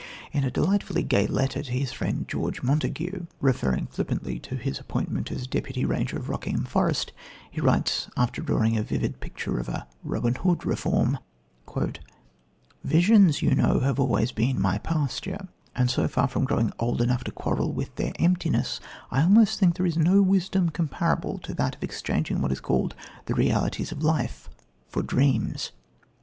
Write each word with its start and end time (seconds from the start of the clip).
In 0.31 0.43
a 0.43 0.49
delightfully 0.49 1.03
gay 1.03 1.27
letter 1.27 1.61
to 1.61 1.71
his 1.71 1.91
friend, 1.91 2.27
George 2.27 2.63
Montagu, 2.63 3.27
referring 3.39 3.85
flippantly 3.85 4.39
to 4.39 4.55
his 4.55 4.79
appointment 4.79 5.31
as 5.31 5.45
Deputy 5.45 5.85
Ranger 5.85 6.17
of 6.17 6.27
Rockingham 6.27 6.65
Forest, 6.65 7.11
he 7.51 7.61
writes, 7.61 8.09
after 8.17 8.41
drawing 8.41 8.75
a 8.75 8.81
vivid 8.81 9.19
picture 9.19 9.59
of 9.59 9.69
a 9.69 9.85
"Robin 10.03 10.33
Hood 10.33 10.61
reformé": 10.61 11.19
"Visions, 12.83 13.43
you 13.43 13.53
know, 13.53 13.81
have 13.81 13.99
always 13.99 14.31
been 14.31 14.59
my 14.59 14.79
pasture; 14.79 15.47
and 15.75 15.91
so 15.91 16.07
far 16.07 16.27
from 16.27 16.45
growing 16.45 16.71
old 16.79 16.99
enough 16.99 17.23
to 17.25 17.31
quarrel 17.31 17.71
with 17.71 17.93
their 17.97 18.13
emptiness, 18.17 18.79
I 19.11 19.21
almost 19.21 19.59
think 19.59 19.75
there 19.75 19.85
is 19.85 19.97
no 19.97 20.23
wisdom 20.23 20.69
comparable 20.71 21.37
to 21.43 21.53
that 21.53 21.75
of 21.75 21.83
exchanging 21.83 22.41
what 22.41 22.51
is 22.51 22.59
called 22.59 22.95
the 23.27 23.35
realities 23.35 23.91
of 23.91 24.01
life 24.03 24.49
for 24.87 25.03
dreams. 25.03 25.73